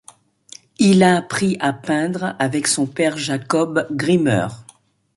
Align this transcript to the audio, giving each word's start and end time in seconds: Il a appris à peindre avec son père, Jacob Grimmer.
Il 0.79 1.03
a 1.03 1.15
appris 1.17 1.57
à 1.59 1.73
peindre 1.73 2.35
avec 2.39 2.65
son 2.65 2.87
père, 2.87 3.19
Jacob 3.19 3.85
Grimmer. 3.91 4.47